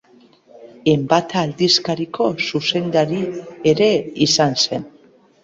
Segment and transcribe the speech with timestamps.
[0.93, 3.21] Enbata aldizkariko zuzendari
[3.75, 3.93] ere
[4.29, 4.91] izan zen.